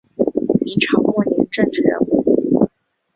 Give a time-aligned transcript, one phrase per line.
[0.63, 2.67] 明朝末年政治人物。